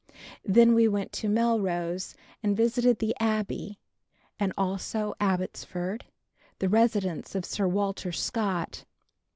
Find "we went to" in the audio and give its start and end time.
0.73-1.29